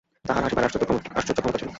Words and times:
তাঁহার 0.25 0.43
হাসিবার 0.43 0.65
আশ্চর্য 0.65 0.85
ক্ষমতা 1.35 1.57
ছিল। 1.57 1.69